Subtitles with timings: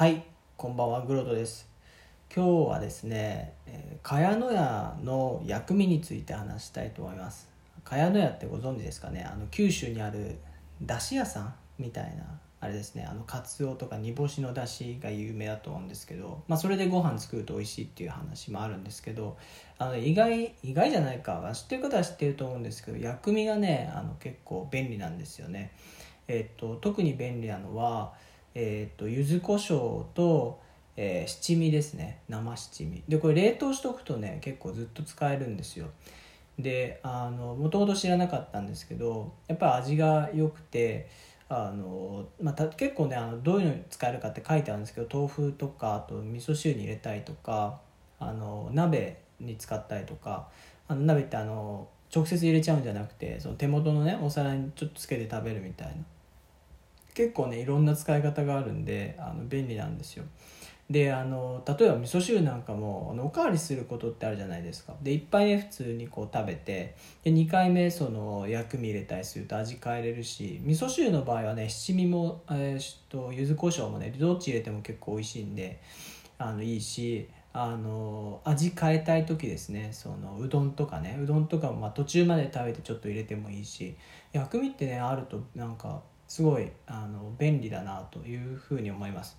[0.00, 0.24] はい、
[0.56, 1.68] こんばんは、グロトです。
[2.34, 3.52] 今日はですね、
[4.02, 7.50] 茅野屋の薬味について話したいと思います。
[7.84, 10.38] 茅野屋ってご存知ですかね、あの九州にある
[10.80, 12.24] 出汁屋さんみたいな
[12.60, 19.36] あれですね、あのカツオとか煮干しの出汁が有名だと思うんですけど、まあそれでご飯作ると美味しいっていう話もあるんですけど、
[19.76, 25.72] あの意外意外じゃないか、知ってる方は知ってると思うんですけど、薬味がね、あの結構便利なんですよね。
[26.26, 28.14] えっと特に便利なのは。
[28.54, 30.60] えー、と柚子胡椒と、
[30.96, 32.20] えー七味ですね。
[32.28, 33.02] 生七味。
[33.08, 35.86] でこれ冷凍しとくとね結構ずっと使えるんですよ。
[36.58, 41.08] でもともと知らなかったんですけどやっぱり味が良くて
[41.48, 47.80] あの、まあ、結構ねあのどういうのに使えるかって書いてあるんですけど豆腐とかあと味噌汁に入れたりとか
[48.18, 50.48] あの鍋に使ったりとか
[50.86, 55.94] あの鍋ってあの直接入れちゃうんじゃなくてその手元のねお皿にちょっとつけて食べるみたいな。
[57.14, 60.24] 結構ねいろんな使い方があるんであの便利なんですよ。
[60.90, 64.94] であの例えば味噌汁なんかもあのおかわりすることってあるじゃないですか。
[65.00, 75.80] で1杯目普通にこう食べてで2回目その薬味入れたりすると味変えれるし味噌汁の場合はね七味も、えー、と柚子胡椒もねどっち入れても結構美味しいんで
[76.38, 79.90] あのいいしあの味変えたい時ですね。
[79.92, 81.18] そのうどんとかね。
[81.22, 83.96] うどんとかもまあ途中まで食べてちょっと入れてもいいし
[84.32, 89.36] 薬味ってねあるとなんかすごいあの便利だなというふうに思います。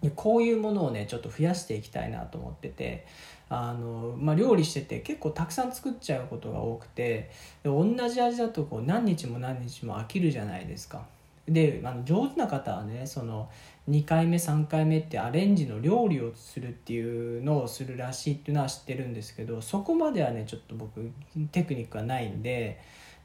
[0.00, 3.06] でこういうものをねちょっと増やしていきたいなと思ってて
[3.50, 7.30] あの、まあ、料理してて結構たくさん作っちゃうことが多くて
[7.62, 11.04] で同じ味だとこう何日も何日も飽きるじゃないですか。
[11.46, 13.50] であの上手な方はねその
[13.90, 21.10] 2回目3回目ってアレンジの料理をするっていうのをするらしいっていうのは知ってるんですけどそこまではねちょっと僕
[21.52, 22.80] テクニックがないんで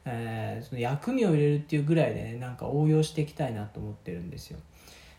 [0.06, 4.58] えーその薬味を入れるっていうぐらいでねなんか応用していきたいなと思ってるんですよ。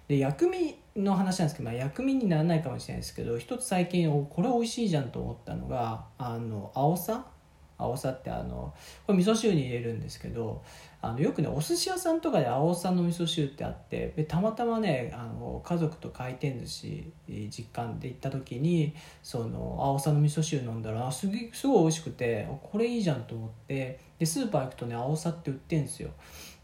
[0.08, 7.26] で薬味の話なんですけど、まあ、薬味にならないかもしれないですけど一つ最近これ美味しいじゃんと思ったのがあの青さ
[7.78, 8.74] 青さってあの
[9.06, 10.64] これ味噌汁に入れるんですけど
[11.00, 17.12] あのよくねお寿司屋さんとかで青さの味噌汁ってあってでたまたまねあの家族と回転寿司
[17.50, 26.10] 実感で行った時にその青さの味噌汁飲んだらすげすごい美味しくてこれいいじゃんと思ってでスーパー行くとね青さって売ってんですよ。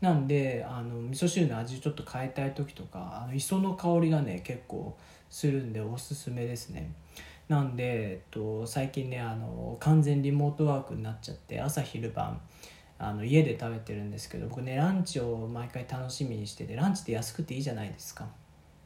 [0.02, 4.98] なんであの味噌汁の味ちょっと変えたい時とかあの磯の香りがね結構
[5.30, 6.92] するんでおすすめですね。
[7.48, 12.42] なんで、えっと、最近ねあの完全リモートワークになっちゃって朝昼晩
[12.98, 18.28] あの家で食べてるんですけど僕ねランチを毎回楽しみにしててランチって安くていいじゃないですか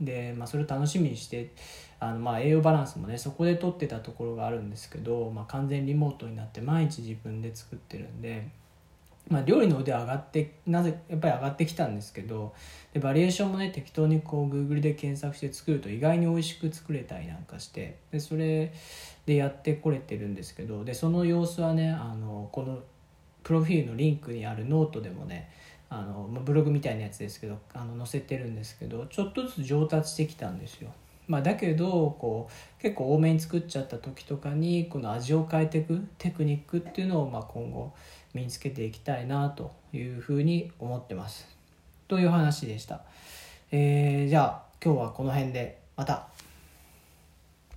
[0.02, 1.52] で、まあ、それを楽しみにして
[2.00, 8.48] あのまあ栄養バランスもねそこで取ってたところがあるんですけど、まあ、完全リモートになって毎日自分で作ってるんで。
[9.30, 12.54] まあ、料理の腕は上がってなぜやっぱり上がってきたんですけど
[12.94, 18.74] でバリエーションもね適当にこう Google で検索して作ると意外に美味しく作れたりなんかしてでそれ
[19.26, 22.80] でやってこれてるんですけどでその様子はねあのこの
[23.44, 25.52] プロフィールのリンクにあるノートでもね
[25.90, 30.92] あのまブログみたいなやつですけどあの載せてるんですけどちょっとずつ上達してきたんですよ。
[31.28, 37.94] まあ、だけどこう結構多めに作っちゃった時とかにこの味を変えていくテクニックっていうのをまあ今後
[38.38, 41.48] 身につけていきたいなというふうに思ってます。
[42.08, 43.02] という話でした。
[43.72, 46.28] えーじゃあ今日はこの辺でまた。